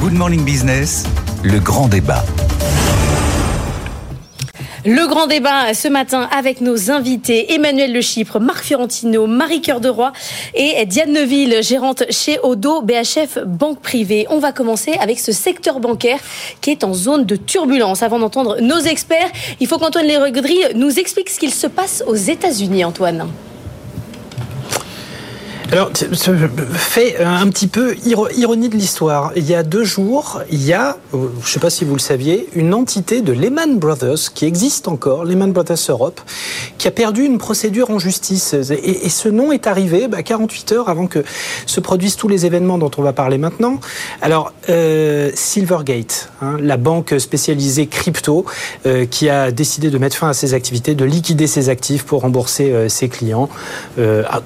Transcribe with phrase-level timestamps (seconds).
[0.00, 1.04] Good Morning Business,
[1.44, 2.24] le grand débat.
[4.86, 9.78] Le grand débat ce matin avec nos invités Emmanuel Le Chypre, Marc Fiorentino, Marie Cœur
[9.78, 10.12] de Roi
[10.54, 14.26] et Diane Neuville, gérante chez Odo BHF Banque Privée.
[14.30, 16.20] On va commencer avec ce secteur bancaire
[16.62, 18.02] qui est en zone de turbulence.
[18.02, 19.28] Avant d'entendre nos experts,
[19.60, 23.28] il faut qu'Antoine Léregdry nous explique ce qu'il se passe aux États-Unis, Antoine.
[25.72, 25.90] Alors,
[26.74, 29.30] fait euh, un petit peu ironie de l'histoire.
[29.36, 31.92] Il y a deux jours, il y a, euh, je ne sais pas si vous
[31.92, 36.20] le saviez, une entité de Lehman Brothers qui existe encore, Lehman Brothers Europe,
[36.76, 38.52] qui a perdu une procédure en justice.
[38.52, 41.22] Et, ce nom est arrivé 48 bah, heures avant que
[41.66, 43.78] se produisent tous les événements dont on va parler maintenant.
[44.22, 48.44] Alors, euh, Silvergate, hein, la banque spécialisée crypto,
[49.10, 52.88] qui a décidé de mettre fin à ses activités, de liquider ses actifs pour rembourser
[52.88, 53.48] ses clients,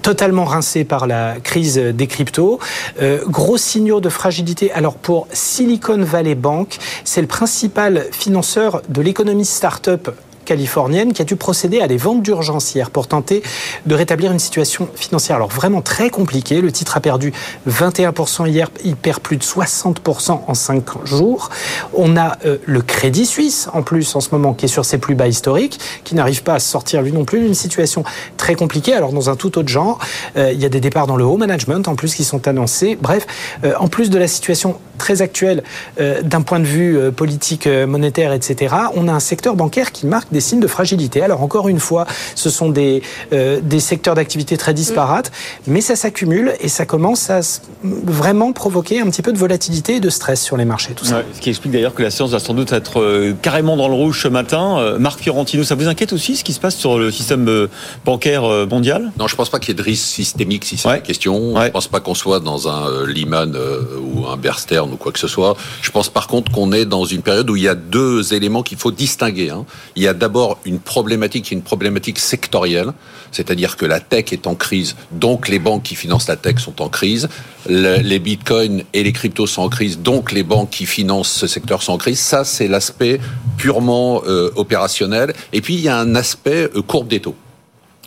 [0.02, 2.58] totalement rincé par la crise des cryptos.
[3.00, 4.72] Euh, gros signaux de fragilité.
[4.72, 10.10] Alors pour Silicon Valley Bank, c'est le principal financeur de l'économie start-up
[10.44, 13.42] californienne qui a dû procéder à des ventes d'urgence hier pour tenter
[13.86, 15.36] de rétablir une situation financière?
[15.36, 16.60] Alors vraiment très compliquée.
[16.60, 17.32] Le titre a perdu
[17.68, 21.50] 21% hier, il perd plus de 60% en 5 jours.
[21.92, 24.98] On a euh, le Crédit Suisse en plus en ce moment qui est sur ses
[24.98, 28.04] plus bas historiques, qui n'arrive pas à sortir lui non plus d'une situation
[28.36, 28.94] très compliquée.
[28.94, 29.98] Alors dans un tout autre genre,
[30.36, 32.98] euh, il y a des départs dans le haut management en plus qui sont annoncés.
[33.00, 33.26] Bref,
[33.64, 35.64] euh, en plus de la situation très actuelle
[35.98, 40.40] d'un point de vue politique, monétaire, etc., on a un secteur bancaire qui marque des
[40.40, 41.22] signes de fragilité.
[41.22, 45.32] Alors encore une fois, ce sont des, euh, des secteurs d'activité très disparates,
[45.66, 47.40] mais ça s'accumule et ça commence à
[47.82, 50.92] vraiment provoquer un petit peu de volatilité et de stress sur les marchés.
[50.94, 51.22] Tout ça.
[51.32, 53.94] ce qui explique d'ailleurs que la séance va sans doute être euh, carrément dans le
[53.94, 54.78] rouge ce matin.
[54.78, 57.68] Euh, Marc Fiorentino, ça vous inquiète aussi ce qui se passe sur le système
[58.04, 59.12] bancaire mondial?
[59.18, 61.54] Non, je ne pense pas qu'il y ait de risque systémique si c'est la question.
[61.56, 63.56] Je ne pense pas qu'on soit dans un Lehman
[64.02, 65.56] ou un Bear Stearns ou quoi que ce soit.
[65.82, 68.62] Je pense par contre qu'on est dans une période où il y a deux éléments
[68.62, 69.50] qu'il faut distinguer.
[69.50, 69.64] Hein.
[69.96, 72.92] Il y a d'abord une problématique qui est une problématique sectorielle,
[73.30, 76.80] c'est-à-dire que la tech est en crise, donc les banques qui financent la tech sont
[76.80, 77.28] en crise,
[77.68, 81.82] les bitcoins et les cryptos sont en crise, donc les banques qui financent ce secteur
[81.82, 82.20] sont en crise.
[82.20, 83.20] Ça, c'est l'aspect
[83.58, 85.34] purement euh, opérationnel.
[85.52, 87.36] Et puis, il y a un aspect euh, courbe des taux.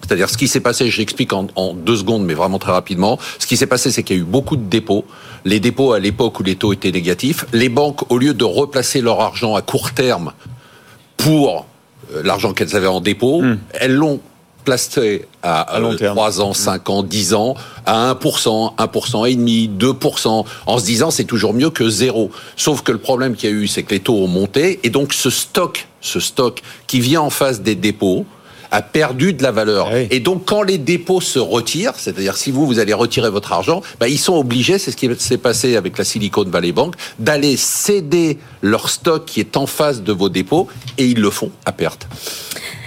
[0.01, 3.19] C'est-à-dire ce qui s'est passé, je l'explique en, en, deux secondes, mais vraiment très rapidement.
[3.37, 5.05] Ce qui s'est passé, c'est qu'il y a eu beaucoup de dépôts.
[5.45, 9.01] Les dépôts à l'époque où les taux étaient négatifs, les banques, au lieu de replacer
[9.01, 10.33] leur argent à court terme
[11.15, 11.65] pour
[12.23, 13.57] l'argent qu'elles avaient en dépôt, hmm.
[13.79, 14.19] elles l'ont
[14.67, 20.45] placé à, 3 euh, ans, 5 ans, 10 ans, à 1%, 1% et demi, 2%,
[20.65, 22.31] en se disant c'est toujours mieux que zéro.
[22.57, 24.89] Sauf que le problème qu'il y a eu, c'est que les taux ont monté, et
[24.89, 28.25] donc ce stock, ce stock qui vient en face des dépôts,
[28.71, 29.89] a perdu de la valeur.
[29.91, 33.53] Ah et donc, quand les dépôts se retirent, c'est-à-dire si vous, vous allez retirer votre
[33.53, 36.95] argent, bah, ils sont obligés, c'est ce qui s'est passé avec la Silicon Valley Bank,
[37.19, 40.67] d'aller céder leur stock qui est en face de vos dépôts,
[40.97, 42.07] et ils le font à perte.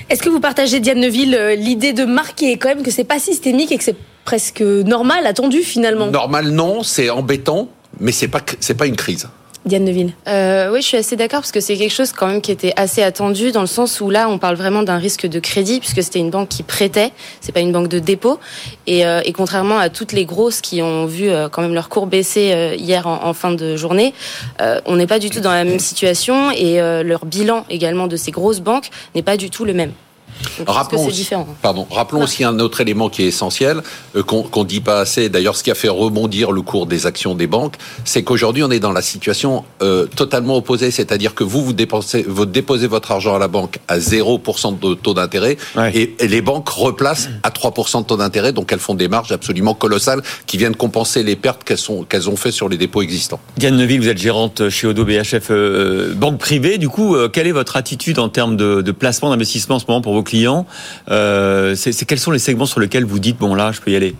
[0.09, 3.21] Est-ce que vous partagez, Diane Neuville, euh, l'idée de marquer quand même que c'est pas
[3.21, 6.09] systémique et que c'est presque normal, attendu finalement?
[6.09, 7.69] Normal, non, c'est embêtant,
[8.01, 9.29] mais c'est pas, c'est pas une crise.
[9.67, 10.13] Diane Neville.
[10.27, 12.73] Euh, oui, je suis assez d'accord parce que c'est quelque chose quand même qui était
[12.77, 16.03] assez attendu dans le sens où là, on parle vraiment d'un risque de crédit puisque
[16.03, 17.13] c'était une banque qui prêtait,
[17.43, 18.41] c'est pas une banque de dépôt.
[18.87, 22.07] Et, euh, contrairement à toutes les grosses qui ont vu euh, quand même leur cours
[22.07, 24.13] baisser hier en, fin de journée,
[24.59, 28.31] on n'est pas du tout dans la même situation et leur bilan également de ces
[28.31, 29.93] grosses banques n'est pas du tout le même.
[30.67, 31.29] Rappelons, aussi,
[31.63, 33.83] pardon, rappelons aussi un autre élément qui est essentiel,
[34.17, 37.07] euh, qu'on ne dit pas assez, d'ailleurs ce qui a fait rebondir le cours des
[37.07, 41.45] actions des banques, c'est qu'aujourd'hui on est dans la situation euh, totalement opposée, c'est-à-dire que
[41.45, 45.57] vous, vous, dépensez, vous déposez votre argent à la banque à 0% de taux d'intérêt
[45.95, 49.75] et, les banques replacent à 3% de taux d'intérêt, donc elles font des marges absolument
[49.75, 53.41] colossales qui viennent compenser les pertes qu'elles ont fait sur les dépôts existants.
[53.57, 57.53] Diane Neuville, vous êtes gérante chez Odo BHF euh, Banque Privée, du coup, quelle est
[57.53, 60.23] votre attitude en termes de, de placement d'investissement en ce moment pour vos
[61.09, 63.97] Euh, c'est quels sont les segments sur lesquels vous dites bon là, je peux y
[63.97, 64.15] aller?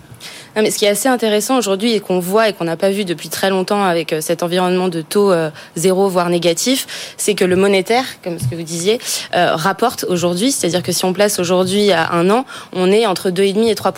[0.57, 3.05] Mais ce qui est assez intéressant aujourd'hui et qu'on voit et qu'on n'a pas vu
[3.05, 7.45] depuis très longtemps avec euh, cet environnement de taux euh, zéro voire négatif, c'est que
[7.45, 9.01] le monétaire, comme ce que vous disiez,
[9.35, 10.53] euh, rapporte aujourd'hui.
[10.53, 13.93] C'est-à-dire que si on place aujourd'hui à un an, on est entre 2,5 et 3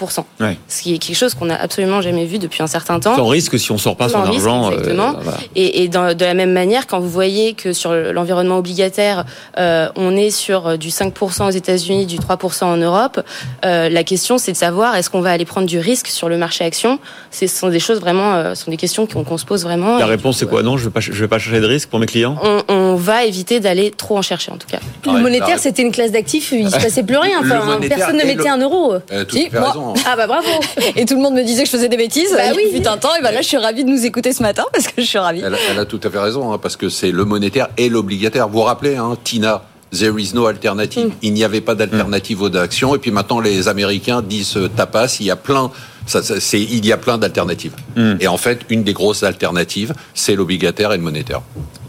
[0.68, 3.16] Ce qui est quelque chose qu'on n'a absolument jamais vu depuis un certain temps.
[3.16, 4.70] Sans risque si on sort pas son argent.
[4.70, 5.14] Exactement.
[5.56, 9.24] Et, et dans, de la même manière, quand vous voyez que sur l'environnement obligataire,
[9.56, 13.20] on est sur du 5% aux États-Unis, du 3% en Europe,
[13.62, 16.64] la question c'est de savoir est-ce qu'on va aller prendre du risque sur le marché
[16.64, 16.98] action
[17.30, 19.98] Ce sont des choses vraiment, euh, ce sont des questions qu'on se pose vraiment.
[19.98, 21.88] La réponse c'est quoi Non, je ne vais, pas, je vais pas chercher de risque
[21.88, 22.36] pour mes clients
[22.68, 24.78] on, va éviter d'aller trop en chercher en tout cas.
[25.06, 27.40] Le monétaire, c'était une classe d'actifs, il se passait plus rien.
[27.40, 28.94] Enfin, personne ne mettait un euro.
[29.30, 29.94] si, moi.
[30.06, 30.48] Ah bah bravo.
[30.96, 32.32] et tout le monde me disait que je faisais des bêtises.
[32.32, 32.62] Bah oui.
[32.74, 33.14] Fut un temps.
[33.18, 35.18] Et bah là, je suis ravie de nous écouter ce matin parce que je suis
[35.18, 35.42] ravie.
[35.44, 38.48] Elle, a tout à fait raison, hein, parce que c'est le monétaire et l'obligataire.
[38.48, 39.62] Vous vous rappelez, hein, Tina
[39.92, 41.08] There is no alternative.
[41.08, 41.12] Mm.
[41.22, 42.94] Il n'y avait pas d'alternative aux actions.
[42.94, 45.16] Et puis maintenant, les Américains disent euh, tapas.
[45.20, 45.70] Il y a plein,
[46.06, 47.74] ça, c'est, il y a plein d'alternatives.
[47.96, 48.14] Mm.
[48.20, 51.42] Et en fait, une des grosses alternatives, c'est l'obligataire et le monétaire.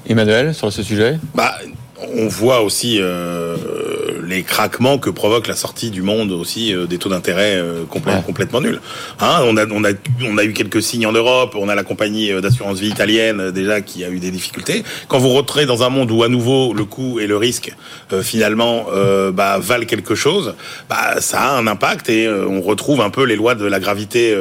[0.07, 1.19] Emmanuel, sur ce sujet?
[1.33, 1.56] Bah,
[2.16, 3.56] on voit aussi euh,
[4.26, 8.62] les craquements que provoque la sortie du monde aussi euh, des taux d'intérêt euh, complètement
[8.62, 8.80] nuls.
[9.20, 9.92] Hein, on, a, on, a,
[10.24, 13.82] on a eu quelques signes en Europe, on a la compagnie d'assurance vie italienne déjà
[13.82, 14.84] qui a eu des difficultés.
[15.08, 17.74] Quand vous rentrez dans un monde où à nouveau le coût et le risque
[18.22, 18.86] finalement
[19.34, 20.56] bah, valent quelque chose,
[20.90, 24.36] bah, ça a un impact et on retrouve un peu les lois de la gravité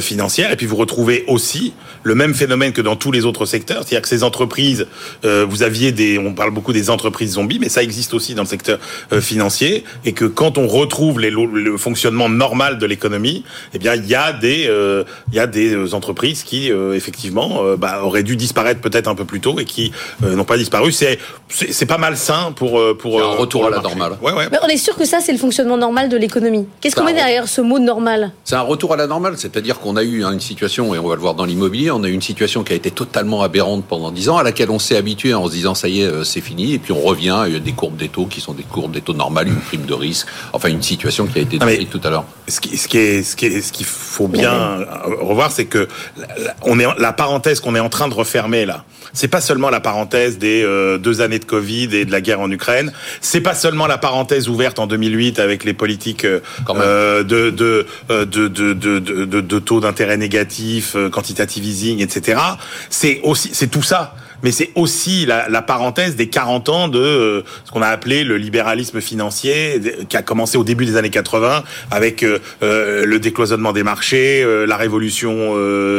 [0.00, 0.52] financière.
[0.52, 4.02] Et puis vous retrouvez aussi le même phénomène que dans tous les autres secteurs, c'est-à-dire
[4.02, 4.86] que ces entreprises,
[5.22, 6.95] vous aviez des, on parle beaucoup des entreprises
[7.26, 8.78] zombies, mais ça existe aussi dans le secteur
[9.12, 13.44] euh, financier, et que quand on retrouve les, le fonctionnement normal de l'économie,
[13.74, 17.62] eh bien, il y a des, euh, il y a des euh, entreprises qui, effectivement,
[17.76, 20.92] bah, auraient dû disparaître peut-être un peu plus tôt et qui n'ont pas disparu.
[20.92, 24.12] C'est, c'est pas malsain pour, pour un retour à la normale.
[24.20, 24.48] Ouais, ouais.
[24.50, 26.66] Mais on est sûr que ça, c'est le fonctionnement normal de l'économie.
[26.80, 28.32] Qu'est-ce qu'on met derrière ce mot normal?
[28.44, 31.14] C'est un retour à la normale, c'est-à-dire qu'on a eu une situation, et on va
[31.14, 34.10] le voir dans l'immobilier, on a eu une situation qui a été totalement aberrante pendant
[34.10, 36.75] dix ans, à laquelle on s'est habitué en se disant ça y est, c'est fini,
[36.76, 38.92] et puis on revient, il y a des courbes des taux qui sont des courbes
[38.92, 42.00] des taux normales, une prime de risque, enfin une situation qui a été décrite tout
[42.04, 42.26] à l'heure.
[42.48, 44.84] Ce qui, ce qui est, ce qui est, ce qu'il faut bien
[45.20, 45.88] revoir, c'est que
[46.62, 48.84] on est la parenthèse qu'on est en train de refermer là.
[49.14, 52.40] C'est pas seulement la parenthèse des euh, deux années de Covid et de la guerre
[52.40, 52.92] en Ukraine.
[53.22, 57.86] C'est pas seulement la parenthèse ouverte en 2008 avec les politiques euh, euh de, de,
[58.10, 62.38] de, de, de, de, de taux d'intérêt négatifs, quantitative easing, etc.
[62.90, 66.98] C'est aussi, c'est tout ça mais c'est aussi la, la, parenthèse des 40 ans de
[66.98, 71.10] euh, ce qu'on a appelé le libéralisme financier, qui a commencé au début des années
[71.10, 75.54] 80 avec euh, euh, le décloisonnement des marchés, la révolution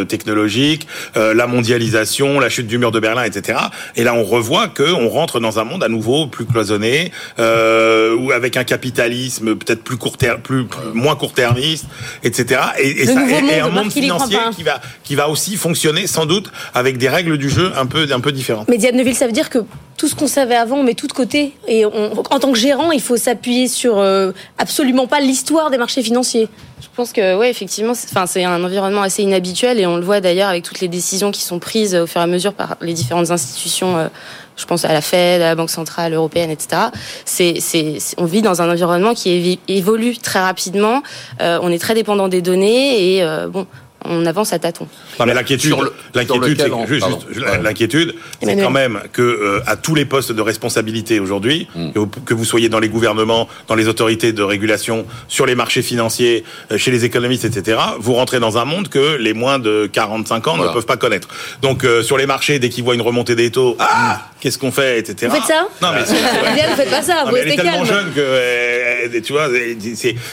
[0.08, 3.60] technologique, la mondialisation, la chute du mur de Berlin, etc.
[3.96, 8.32] Et là, on revoit que on rentre dans un monde à nouveau plus cloisonné, ou
[8.32, 11.86] avec un capitalisme peut-être plus court plus, moins court-termiste,
[12.24, 12.62] etc.
[12.80, 16.52] Et, et, ça, et, un monde financier qui va qui va aussi fonctionner sans doute
[16.74, 18.68] avec des règles du jeu un peu un peu différentes.
[18.70, 19.60] Mais Diane Neville, ça veut dire que
[19.98, 21.54] tout ce qu'on savait avant, on met tout de côté.
[21.68, 26.04] Et en tant que gérant, il faut s'appuyer sur euh, absolument pas l'histoire des marchés
[26.04, 26.48] financiers.
[26.80, 30.50] Je pense que oui, effectivement, c'est un environnement assez inhabituel et on le voit d'ailleurs
[30.50, 33.32] avec toutes les décisions qui sont prises au fur et à mesure par les différentes
[33.32, 33.98] institutions.
[33.98, 34.08] Euh,
[34.56, 36.88] je pense à la Fed, à la Banque centrale européenne, etc.
[37.26, 37.60] C'est,
[38.18, 41.04] on vit dans un environnement qui évolue très rapidement.
[41.42, 43.68] Euh, on est très dépendant des données et bon,
[44.08, 44.88] on avance à tâtons.
[45.26, 45.76] mais l'inquiétude,
[46.14, 51.68] l'inquiétude, c'est l'inquiétude, c'est quand même que euh, à tous les postes de responsabilité aujourd'hui,
[51.76, 51.92] hmm.
[52.26, 56.44] que, vous soyez dans les gouvernements, dans les autorités de régulation, sur les marchés financiers,
[56.72, 60.48] euh, chez les économistes, etc., vous rentrez dans un monde que les moins de 45
[60.48, 61.28] ans ne peuvent pas connaître.
[61.62, 64.72] Donc euh, sur les marchés, dès qu'ils voient une remontée des taux, ah, qu'est-ce qu'on
[64.72, 65.32] fait, etc.
[65.32, 67.26] Vous faites ça Non mais vous faites pas ça.
[67.28, 69.48] vous elle est tellement jeune que tu vois,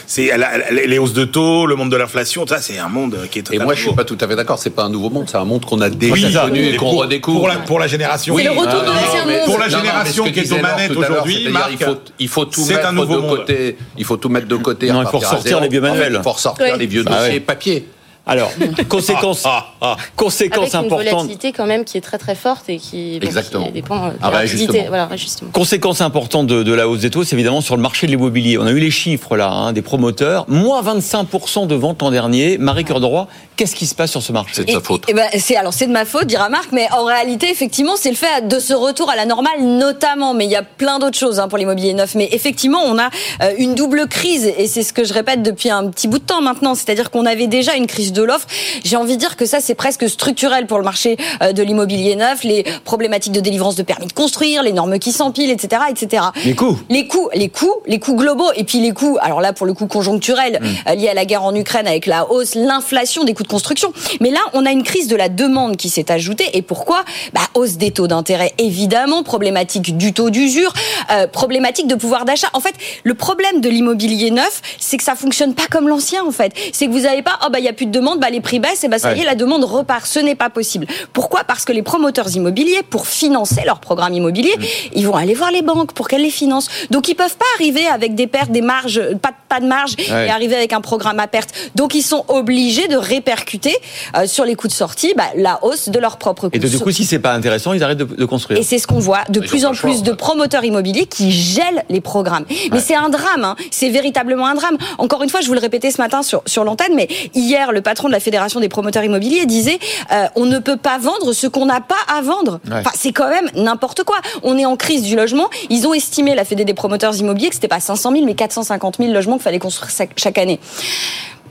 [0.07, 0.31] c'est
[0.71, 3.59] les hausses de taux, le monde de l'inflation, ça c'est un monde qui est et
[3.59, 4.59] moi, je suis pas tout à fait d'accord.
[4.59, 5.25] C'est pas un nouveau monde.
[5.29, 7.39] C'est un monde qu'on a déjà connu et qu'on redécouvre.
[7.39, 8.35] Pour la, pour la génération.
[8.37, 9.45] C'est le retour de l'ancien monde.
[9.45, 13.05] Pour la génération qui est aux manettes aujourd'hui, il faut, il faut tout mettre de
[13.05, 13.77] côté.
[13.97, 14.91] Il faut tout mettre de côté.
[14.91, 16.15] Non, il faut ressortir les vieux manuels.
[16.17, 17.87] Il faut ressortir les vieux bah dossiers papier.
[18.27, 18.51] Alors,
[18.89, 20.03] conséquence, ah, ah, ah.
[20.15, 21.05] conséquence Avec importante.
[21.05, 23.69] Une volatilité quand même qui est très très forte et qui, Exactement.
[23.71, 24.85] dépend de la rapidité.
[24.87, 25.51] Voilà, justement.
[25.51, 28.57] Conséquence importante de, de, la hausse des taux, c'est évidemment sur le marché de l'immobilier.
[28.57, 32.57] On a eu les chiffres là, hein, des promoteurs, moins 25% de ventes l'an dernier.
[32.57, 34.53] Marie Cœur de Roi, qu'est-ce qui se passe sur ce marché?
[34.55, 35.07] C'est de sa faute.
[35.07, 38.09] Et, ben, c'est alors c'est de ma faute, dira Marc, mais en réalité, effectivement, c'est
[38.09, 40.33] le fait de ce retour à la normale, notamment.
[40.33, 42.15] Mais il y a plein d'autres choses hein, pour l'immobilier neuf.
[42.15, 43.09] Mais effectivement, on a
[43.43, 46.23] euh, une double crise, et c'est ce que je répète depuis un petit bout de
[46.23, 46.73] temps maintenant.
[46.73, 48.47] C'est-à-dire qu'on avait déjà une crise de l'offre
[48.83, 52.15] j'ai envie de dire que ça, c'est presque structurel pour le marché euh, de l'immobilier
[52.15, 56.23] neuf, les problématiques de délivrance de permis de construire, les normes qui s'empilent, etc., etc.
[56.45, 56.77] Les coûts.
[56.89, 59.73] Les coûts, les coûts, les coûts globaux, et puis les coûts, alors là, pour le
[59.73, 60.89] coup conjoncturel, mm.
[60.89, 63.91] euh, lié à la guerre en Ukraine avec la hausse, l'inflation des coûts de construction.
[64.21, 66.49] Mais là, on a une crise de la demande qui s'est ajoutée.
[66.53, 67.03] Et pourquoi?
[67.33, 70.73] Bah, Hausse des taux d'intérêt, évidemment, problématique du taux d'usure,
[71.11, 72.49] euh, problématique de pouvoir d'achat.
[72.53, 76.31] En fait, le problème de l'immobilier neuf, c'est que ça fonctionne pas comme l'ancien, en
[76.31, 76.53] fait.
[76.73, 78.29] C'est que vous n'avez pas, oh bah il y a plus de demande demande, bah,
[78.29, 80.05] les prix baissent, et bah, ça y est, la demande repart.
[80.05, 80.85] Ce n'est pas possible.
[81.11, 81.43] Pourquoi?
[81.43, 84.63] Parce que les promoteurs immobiliers, pour financer leur programme immobilier, mm.
[84.93, 86.69] ils vont aller voir les banques pour qu'elles les financent.
[86.91, 90.29] Donc, ils peuvent pas arriver avec des pertes, des marges, pas, pas de marge, et
[90.29, 91.49] arriver avec un programme à perte.
[91.73, 93.75] Donc, ils sont obligés de répercuter
[94.15, 96.55] euh, sur les coûts de sortie bah, la hausse de leur propre coûts.
[96.55, 98.59] Et du coup, si c'est pas intéressant, ils arrêtent de, construire.
[98.59, 102.01] Et c'est ce qu'on voit de plus en plus de promoteurs immobiliers qui gèlent les
[102.01, 102.45] programmes.
[102.71, 103.55] Mais c'est un drame, hein.
[103.71, 104.77] c'est véritablement un drame.
[104.97, 107.81] Encore une fois, je vous le répétais ce matin sur, sur l'antenne, mais hier, le
[107.81, 109.79] patron de la Fédération des promoteurs immobiliers disait
[110.11, 112.59] euh, on ne peut pas vendre ce qu'on n'a pas à vendre.
[112.71, 114.17] Enfin, c'est quand même n'importe quoi.
[114.43, 115.49] On est en crise du logement.
[115.69, 118.97] Ils ont estimé, la Fédé des promoteurs immobiliers, que c'était pas 500 000, mais 450
[118.97, 120.59] 000 logements qu'il fallait construire chaque année.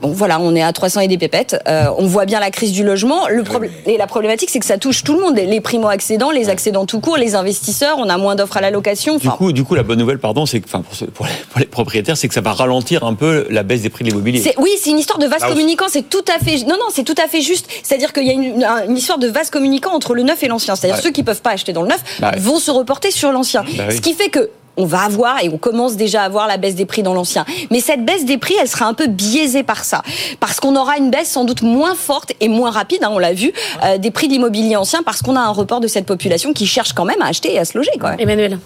[0.01, 1.57] Bon, voilà, on est à 300 et des pépettes.
[1.67, 3.27] Euh, on voit bien la crise du logement.
[3.27, 5.35] Le problème et la problématique, c'est que ça touche tout le monde.
[5.35, 7.97] Les primo-accédants, les accédants tout court, les investisseurs.
[7.99, 9.17] On a moins d'offres à la location.
[9.17, 10.83] Du coup, du coup, la bonne nouvelle, pardon, c'est que, enfin,
[11.13, 14.09] pour, les, propriétaires, c'est que ça va ralentir un peu la baisse des prix de
[14.09, 14.53] l'immobilier.
[14.57, 15.85] Oui, c'est une histoire de vase communicant.
[15.89, 16.57] C'est tout à fait.
[16.65, 17.67] Non, non, c'est tout à fait juste.
[17.83, 20.75] C'est-à-dire qu'il y a une, histoire de vase communicant entre le neuf et l'ancien.
[20.75, 23.63] C'est-à-dire ceux qui peuvent pas acheter dans le neuf bah vont se reporter sur l'ancien.
[23.77, 26.57] Bah Ce qui fait que on va avoir et on commence déjà à voir la
[26.57, 27.45] baisse des prix dans l'ancien.
[27.71, 30.01] Mais cette baisse des prix, elle sera un peu biaisée par ça,
[30.39, 33.33] parce qu'on aura une baisse sans doute moins forte et moins rapide, hein, on l'a
[33.33, 33.51] vu,
[33.83, 36.65] euh, des prix de l'immobilier ancien, parce qu'on a un report de cette population qui
[36.65, 37.91] cherche quand même à acheter et à se loger.
[37.99, 38.15] Quoi.
[38.19, 38.59] Emmanuel.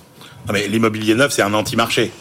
[0.51, 2.11] mais l'immobilier neuf, c'est un anti-marché.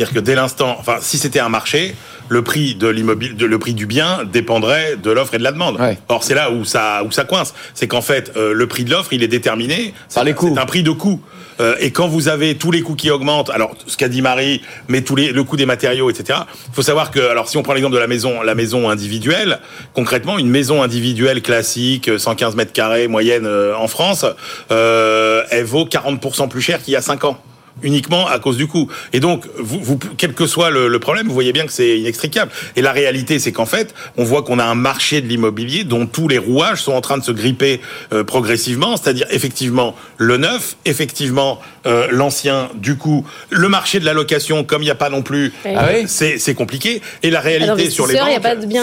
[0.00, 1.94] C'est-à-dire que dès l'instant, enfin, si c'était un marché,
[2.30, 5.78] le prix de l'immobilier, le prix du bien dépendrait de l'offre et de la demande.
[6.08, 7.52] Or, c'est là où ça, où ça coince.
[7.74, 10.52] C'est qu'en fait, euh, le prix de l'offre, il est déterminé par les coûts.
[10.54, 11.20] C'est un prix de coût.
[11.60, 14.62] Euh, et quand vous avez tous les coûts qui augmentent, alors ce qu'a dit Marie,
[14.88, 16.38] mais tous les le coût des matériaux, etc.
[16.68, 19.58] Il faut savoir que, alors si on prend l'exemple de la maison, la maison individuelle,
[19.92, 24.24] concrètement, une maison individuelle classique, 115 mètres carrés moyenne euh, en France,
[24.70, 27.38] euh, elle vaut 40% plus cher qu'il y a 5 ans
[27.82, 28.88] uniquement à cause du coût.
[29.12, 32.50] Et donc, vous, quel que soit le, problème, vous voyez bien que c'est inextricable.
[32.76, 36.06] Et la réalité, c'est qu'en fait, on voit qu'on a un marché de l'immobilier dont
[36.06, 37.80] tous les rouages sont en train de se gripper
[38.12, 44.12] euh, progressivement, c'est-à-dire effectivement le neuf, effectivement euh, l'ancien, du coup, le marché de la
[44.12, 47.00] location, comme il n'y a pas non plus, ah c'est compliqué.
[47.22, 48.28] Et la réalité sur les banques,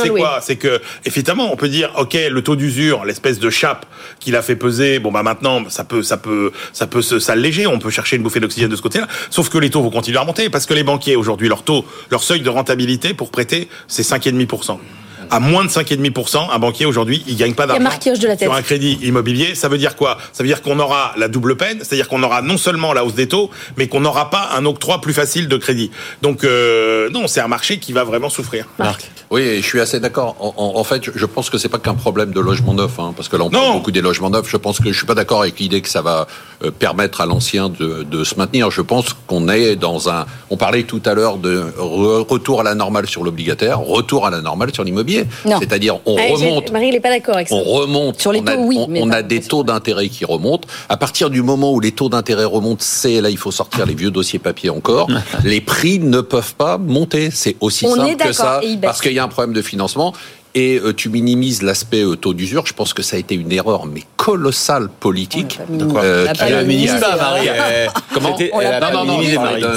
[0.03, 0.39] c'est quoi?
[0.41, 3.85] C'est que, effectivement, on peut dire, ok, le taux d'usure, l'espèce de chape
[4.19, 7.67] qu'il a fait peser, bon bah maintenant, ça peut, ça peut, ça peut s'alléger.
[7.67, 9.07] On peut chercher une bouffée d'oxygène de ce côté-là.
[9.29, 11.85] Sauf que les taux vont continuer à monter parce que les banquiers aujourd'hui, leur taux,
[12.09, 14.79] leur seuil de rentabilité pour prêter, c'est 5,5%
[15.29, 17.89] à moins de 5,5%, un banquier aujourd'hui, il gagne pas d'argent
[18.37, 19.55] sur un crédit immobilier.
[19.55, 20.17] Ça veut dire quoi?
[20.33, 23.15] Ça veut dire qu'on aura la double peine, c'est-à-dire qu'on aura non seulement la hausse
[23.15, 25.91] des taux, mais qu'on n'aura pas un octroi plus facile de crédit.
[26.21, 28.65] Donc euh, non, c'est un marché qui va vraiment souffrir.
[28.79, 29.09] Marc.
[29.29, 30.35] Oui, je suis assez d'accord.
[30.39, 33.35] En, fait, je pense que c'est pas qu'un problème de logement neuf, hein, parce que
[33.35, 34.49] là on parle beaucoup des logements neufs.
[34.49, 36.27] Je pense que je suis pas d'accord avec l'idée que ça va
[36.63, 38.71] euh, permettre à l'ancien de, de, se maintenir.
[38.71, 40.25] Je pense qu'on est dans un.
[40.49, 44.41] On parlait tout à l'heure de retour à la normale sur l'obligataire, retour à la
[44.41, 45.16] normale sur l'immobilier.
[45.59, 46.71] C'est-à-dire, on remonte.
[46.71, 47.55] Marie, n'est pas d'accord avec ça.
[47.55, 48.21] On remonte.
[48.21, 48.79] Sur les taux, on a, oui.
[49.01, 50.67] On, a des taux d'intérêt qui remontent.
[50.89, 53.95] À partir du moment où les taux d'intérêt remontent, c'est là, il faut sortir les
[53.95, 55.07] vieux dossiers papier encore.
[55.43, 57.29] les prix ne peuvent pas monter.
[57.31, 58.61] C'est aussi simple que ça.
[58.81, 60.13] Parce qu'il y a un problème de financement
[60.57, 62.65] et euh, tu minimises l'aspect euh, taux d'usure.
[62.65, 65.59] Je pense que ça a été une erreur, mais colossale politique.
[65.69, 67.47] Euh, qui pas, Marie.
[68.13, 69.21] Comment Non, non, non.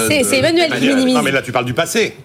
[0.09, 1.14] C'est Emmanuel qui minimise.
[1.14, 2.16] Non, mais là, tu parles du passé.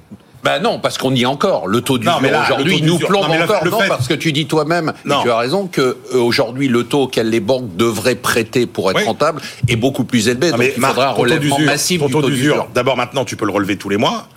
[0.46, 1.68] Ben non, parce qu'on y est encore.
[1.68, 3.66] Le taux d'usure aujourd'hui nous plombe encore.
[3.66, 5.82] non, parce que tu dis toi-même, tu as raison, que
[6.14, 10.28] euh, aujourd'hui le taux auquel les banques devraient prêter pour être rentable est beaucoup plus
[10.30, 10.52] élevé.
[10.52, 12.68] donc il faudra un relèvement massif du taux d'usure.
[12.74, 14.28] D'abord maintenant, tu peux le relever tous les mois.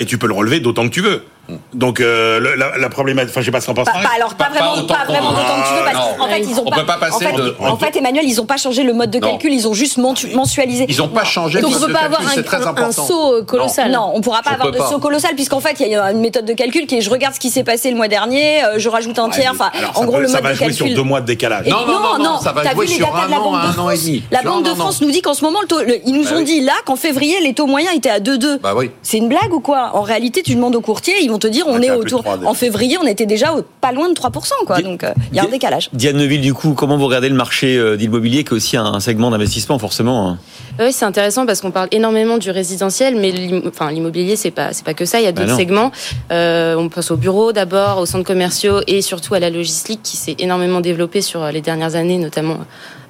[0.00, 1.24] Et tu peux le relever d'autant que tu veux.
[1.74, 3.84] Donc euh, la, la, problématique, enfin je sais pas ce qu'on pense.
[3.84, 6.64] Pas, alors pas, vraiment, pas, vraiment autant que tu veux parce qu'en fait ils ont
[6.64, 9.18] pas, pas en, fait, de, en fait, Emmanuel ils ont pas changé le mode de
[9.18, 10.86] calcul, ils ont juste mensualisé.
[10.88, 11.60] Ils ont pas changé.
[11.60, 13.90] Donc on peut pas avoir un, saut euh, colossal.
[13.90, 16.46] Non, on pourra pas avoir de saut colossal puisqu'en fait il y a une méthode
[16.46, 18.88] de calcul qui est je regarde ce qui s'est passé le mois dernier, euh, je
[18.88, 19.52] rajoute un tiers.
[19.52, 20.56] Enfin en gros le mode de calcul.
[20.56, 21.66] Ça va jouer sur deux mois de décalage.
[21.66, 24.22] Non non non, ça va jouer sur un an, un an et demi.
[24.30, 25.60] La Banque de France nous dit qu'en ce moment
[26.06, 28.60] ils nous bah ont dit là qu'en février les taux moyens étaient à 2,2.
[28.60, 31.46] Bah C'est une blague ou quoi En réalité tu demandes au courtier, ils vont te
[31.48, 34.30] dire on est autour en février, on était déjà pas loin de 3%,
[34.66, 34.80] quoi.
[34.80, 35.90] Donc, euh, il y a un décalage.
[35.92, 39.00] Diane Neville, du coup, comment vous regardez le marché euh, d'immobilier, qui est aussi un
[39.00, 40.38] segment d'investissement, forcément hein
[40.78, 44.94] Oui, c'est intéressant parce qu'on parle énormément du résidentiel, mais l'immobilier, c'est pas, c'est pas
[44.94, 45.20] que ça.
[45.20, 45.92] Il y a d'autres bah segments.
[46.30, 50.16] Euh, on pense aux bureaux d'abord, aux centres commerciaux et surtout à la logistique qui
[50.16, 52.58] s'est énormément développée sur les dernières années, notamment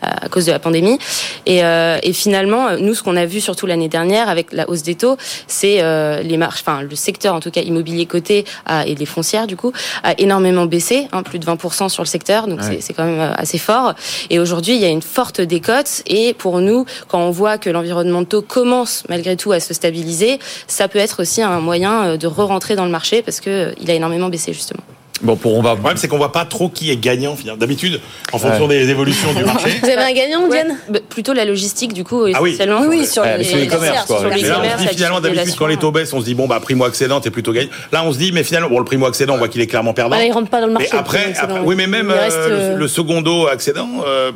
[0.05, 0.99] à cause de la pandémie.
[1.47, 4.83] Et, euh, et finalement, nous, ce qu'on a vu surtout l'année dernière avec la hausse
[4.83, 5.17] des taux,
[5.47, 8.45] c'est euh, les marches, enfin le secteur en tout cas immobilier coté
[8.87, 12.47] et les foncières du coup a énormément baissé, hein, plus de 20% sur le secteur,
[12.47, 13.95] donc c'est quand même euh, assez fort.
[14.31, 16.03] Et aujourd'hui, il y a une forte décote.
[16.07, 19.75] Et pour nous, quand on voit que l'environnement de taux commence malgré tout à se
[19.75, 23.91] stabiliser, ça peut être aussi un moyen de re-rentrer dans le marché parce que il
[23.91, 24.83] a énormément baissé justement.
[25.23, 25.71] Bon, pour on va.
[25.71, 27.37] Le problème, c'est qu'on voit pas trop qui est gagnant.
[27.57, 28.01] D'habitude,
[28.33, 29.71] en fonction des évolutions du marché.
[29.81, 32.59] Vous avez un gagnant, Diane bah, Plutôt la logistique, du coup, ah oui.
[32.89, 34.07] Oui, sur, les, les, commerces.
[34.07, 34.83] Sur les commerces.
[34.91, 37.53] finalement, d'habitude, quand les taux baissent, on se dit bon, bah primo accédant, t'es plutôt
[37.53, 37.71] gagnant.
[37.93, 39.95] Là, on se dit, mais finalement, bon, le primo accédant, on voit qu'il est clairement
[39.95, 40.19] perdant.
[40.19, 40.89] il rentre pas dans le marché.
[40.93, 44.33] Mais après, oui, mais même euh, le secondo accédant, euh,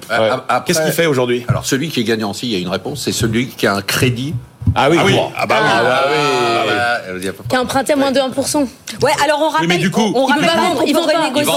[0.65, 1.45] qu'est-ce qu'il fait aujourd'hui?
[1.49, 3.75] Alors, celui qui est gagnant, aussi, il y a une réponse, c'est celui qui a
[3.75, 4.35] un crédit
[4.75, 5.15] ah oui, ah, oui.
[5.37, 5.69] ah bah oui.
[5.71, 6.17] Ah, oui.
[6.19, 8.67] Ah bah, qui a emprunté à moins de 1%.
[9.03, 9.69] Ouais, alors on rappelle.
[9.69, 10.51] mais du coup, on, rappelle
[10.87, 11.53] ils vont pas renégocier.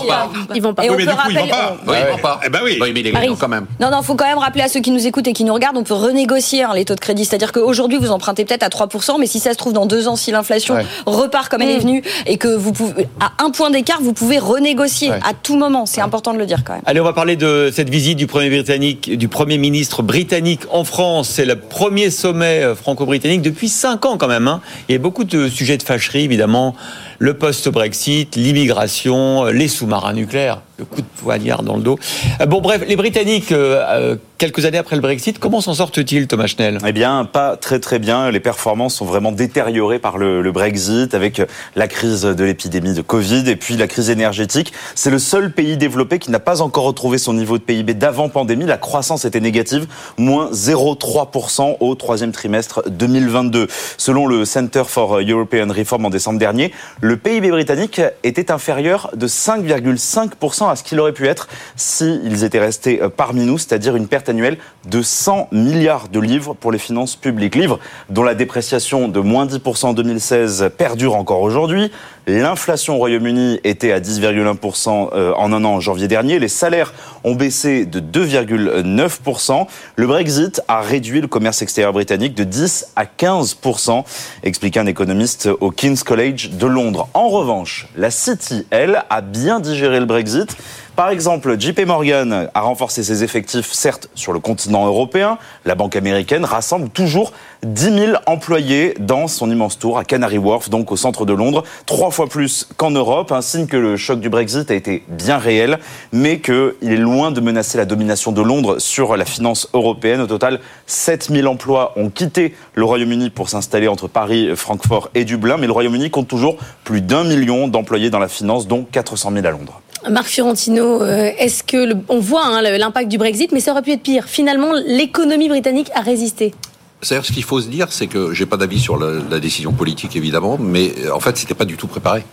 [0.56, 0.86] Ils vont pas.
[0.86, 1.36] Et on peut rappeler.
[1.36, 1.78] Ils vont pas.
[1.88, 2.40] Oui, ils vont pas.
[2.46, 2.78] Eh ben oui.
[2.82, 3.66] Oui, mais les quand même.
[3.80, 5.78] Non, non, faut quand même rappeler à ceux qui nous écoutent et qui nous regardent,
[5.78, 7.26] on peut renégocier hein, les taux de crédit.
[7.26, 10.16] C'est-à-dire qu'aujourd'hui, vous empruntez peut-être à 3%, mais si ça se trouve dans deux ans,
[10.16, 11.82] si l'inflation repart comme elle est mm.
[11.82, 15.86] venue et que vous pouvez, à un point d'écart, vous pouvez renégocier à tout moment.
[15.86, 16.82] C'est important de le dire quand même.
[16.86, 20.84] Allez, on va parler de cette visite du premier britannique, du premier ministre britannique en
[20.84, 21.30] France.
[21.30, 24.50] C'est le premier sommet euh, franco-britannique depuis cinq ans quand même.
[24.50, 24.60] Hein.
[24.90, 26.76] Il y a beaucoup de sujets de fâcherie, évidemment.
[27.22, 32.00] Le post-Brexit, l'immigration, les sous-marins nucléaires le coup de poignard dans le dos.
[32.42, 36.28] Euh, bon, bref, les Britanniques, euh, euh, quelques années après le Brexit, comment s'en sortent-ils,
[36.28, 36.80] Thomas Schnell?
[36.86, 38.32] Eh bien, pas très très bien.
[38.32, 41.42] Les performances sont vraiment détériorées par le, Brexit, avec
[41.76, 44.74] la crise de l'épidémie de Covid et puis la crise énergétique.
[44.96, 48.28] C'est le seul pays développé qui n'a pas encore retrouvé son niveau de PIB d'avant
[48.28, 48.66] pandémie.
[48.66, 49.86] La croissance était négative,
[50.18, 53.68] moins 0,3% au troisième trimestre 2022.
[53.98, 56.74] Selon le Center for European Reform en décembre dernier,
[57.16, 63.02] PIB britannique était inférieur de 5,5% à ce qu'il aurait pu être s'ils étaient restés
[63.02, 64.58] euh, parmi nous, c'est-à-dire une perte annuelle
[64.90, 67.56] de 100 milliards de livres pour les finances publiques.
[67.56, 71.92] Livres dont la dépréciation de moins 10% en 2016 perdure encore aujourd'hui.
[72.28, 76.38] L'inflation au Royaume-Uni était à 10,1% euh, en un an en janvier dernier.
[76.38, 79.66] Les salaires ont baissé de 2,9%.
[79.96, 84.04] Le Brexit a réduit le commerce extérieur britannique de 10 à 15%,
[84.44, 87.10] explique un économiste au King's College de Londres.
[87.16, 90.56] En revanche, la City, elle, a bien digéré le Brexit
[91.02, 95.40] par exemple, JP Morgan a renforcé ses effectifs, certes, sur le continent européen.
[95.66, 100.70] La banque américaine rassemble toujours 10 000 employés dans son immense tour à Canary Wharf,
[100.70, 103.32] donc au centre de Londres, trois fois plus qu'en Europe.
[103.32, 105.80] Un signe que le choc du Brexit a été bien réel,
[106.12, 110.22] mais qu'il est loin de menacer la domination de Londres sur la finance européenne.
[110.22, 115.26] Au total, 7 000 emplois ont quitté le Royaume-Uni pour s'installer entre Paris, Francfort et
[115.26, 119.32] Dublin, mais le Royaume-Uni compte toujours plus d'un million d'employés dans la finance, dont 400
[119.32, 119.82] 000 à Londres.
[120.10, 123.92] Marc Fiorentino, euh, est-ce que on voit hein, l'impact du Brexit, mais ça aurait pu
[123.92, 124.26] être pire.
[124.26, 126.54] Finalement, l'économie britannique a résisté.
[127.02, 129.72] C'est-à-dire, ce qu'il faut se dire, c'est que j'ai pas d'avis sur la, la, décision
[129.72, 132.24] politique, évidemment, mais euh, en fait, c'était pas du tout préparé.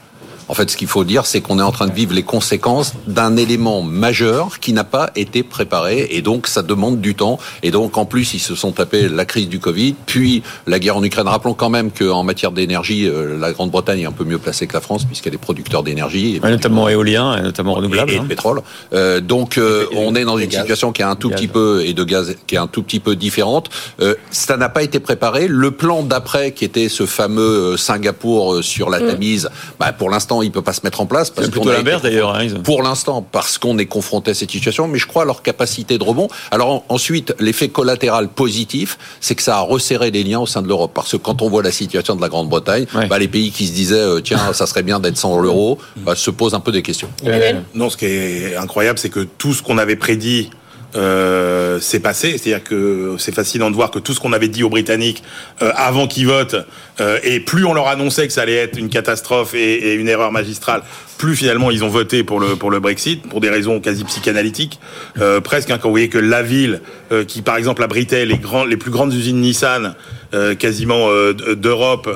[0.49, 2.95] En fait, ce qu'il faut dire, c'est qu'on est en train de vivre les conséquences
[3.07, 7.39] d'un élément majeur qui n'a pas été préparé, et donc ça demande du temps.
[7.63, 10.97] Et donc, en plus, ils se sont tapés la crise du Covid, puis la guerre
[10.97, 11.29] en Ukraine.
[11.29, 14.75] Rappelons quand même qu'en matière d'énergie, euh, la Grande-Bretagne est un peu mieux placée que
[14.75, 18.27] la France, puisqu'elle est producteur d'énergie, notamment éolien, et notamment renouvelable, et, de hein.
[18.29, 18.63] pétrole.
[18.93, 21.95] Euh, donc, euh, on est dans une situation qui est un tout petit peu et
[21.95, 23.71] de gaz qui est un tout petit peu différente.
[24.01, 25.47] Euh, ça n'a pas été préparé.
[25.49, 29.07] Le plan d'après, qui était ce fameux Singapour sur la mm.
[29.07, 31.31] Tamise, bah, pour l'instant il il peut pas se mettre en place.
[31.31, 32.35] Parce plutôt l'inverse d'ailleurs.
[32.35, 35.42] Hein, pour l'instant, parce qu'on est confronté à cette situation, mais je crois à leur
[35.42, 36.29] capacité de rebond.
[36.51, 40.68] Alors ensuite, l'effet collatéral positif, c'est que ça a resserré les liens au sein de
[40.68, 40.92] l'Europe.
[40.94, 43.72] Parce que quand on voit la situation de la Grande-Bretagne, bah, les pays qui se
[43.72, 46.83] disaient euh, tiens, ça serait bien d'être sans l'euro, bah, se posent un peu des
[46.83, 47.11] questions.
[47.74, 50.51] Non, ce qui est incroyable, c'est que tout ce qu'on avait prédit
[50.94, 52.38] euh, c'est passé.
[52.38, 55.22] C'est-à-dire que c'est fascinant de voir que tout ce qu'on avait dit aux Britanniques
[55.62, 56.57] euh, avant qu'ils votent,
[57.01, 60.09] euh, et plus on leur annonçait que ça allait être une catastrophe et, et, une
[60.09, 60.83] erreur magistrale,
[61.18, 64.81] plus finalement ils ont voté pour le pour le Brexit pour des raisons quasi psychanalytiques,
[65.20, 65.70] euh, presque.
[65.70, 66.81] Hein, quand vous voyez que la ville
[67.12, 69.94] euh, qui par exemple abritait les grands les plus grandes usines Nissan
[70.35, 72.09] euh, quasiment d'Europe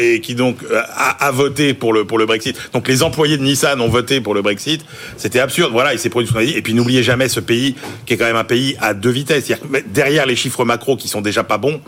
[0.00, 2.56] et qui donc a, a, voté pour le pour le Brexit.
[2.72, 4.84] Donc les employés de Nissan ont voté pour le Brexit.
[5.16, 5.72] C'était absurde.
[5.72, 6.56] Voilà, il s'est produit ce qu'on a dit.
[6.56, 7.76] Et puis n'oubliez jamais ce pays
[8.06, 9.50] qui est quand même un pays à deux vitesses.
[9.86, 11.80] Derrière les chiffres macro qui sont déjà pas bons,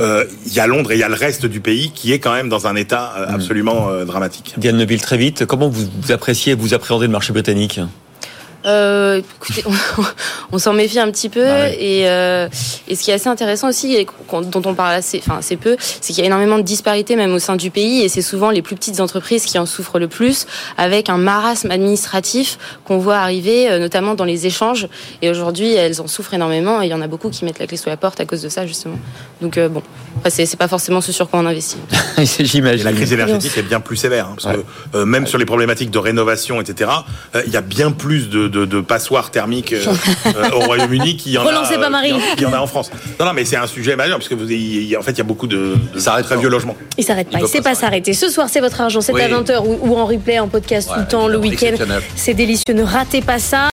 [0.00, 2.18] euh, il y a Londres et il y a le reste du pays qui est
[2.18, 3.34] quand même dans un état euh, mm.
[3.34, 4.54] absolument euh, dramatique.
[4.56, 7.80] Diane Neville, très vite, comment vous appréciez, vous appréhendez le marché britannique?
[8.68, 9.64] Euh, écoutez,
[10.52, 12.48] on, s'en méfie un petit peu bah et, euh,
[12.88, 15.76] et, ce qui est assez intéressant aussi, et dont on parle assez, enfin assez peu,
[15.78, 18.50] c'est qu'il y a énormément de disparités même au sein du pays et c'est souvent
[18.50, 23.18] les plus petites entreprises qui en souffrent le plus, avec un marasme administratif qu'on voit
[23.18, 24.88] arriver, euh, notamment dans les échanges.
[25.22, 27.66] Et aujourd'hui, elles en souffrent énormément et il y en a beaucoup qui mettent la
[27.66, 28.98] clé sous la porte à cause de ça justement.
[29.40, 29.82] Donc euh, bon,
[30.28, 31.78] c'est pas forcément ce sur quoi on investit.
[32.40, 32.84] J'imagine.
[32.84, 34.56] La crise énergétique est bien plus sévère hein, parce
[34.92, 36.90] que même sur les problématiques de rénovation, etc.,
[37.46, 39.84] il y a bien plus de de, de passoires thermiques euh,
[40.26, 42.08] euh, au Royaume-Uni qui y en Relancez a, pas Marie.
[42.10, 42.90] qui en- qui y en a en France.
[43.18, 45.20] Non, non, mais c'est un sujet majeur parce que vous, y en fait, il y
[45.20, 46.76] a beaucoup de, de Ça arrête très vieux logements.
[46.96, 48.12] Il s'arrête pas, Il peut sait pas pas s'arrêter.
[48.12, 49.20] Ce soir, c'est votre argent, c'est Oui.
[49.22, 51.74] à 20h ou, ou en replay, en podcast tout le temps, le week-end.
[52.16, 53.66] C'est délicieux, ne ratez pas ça.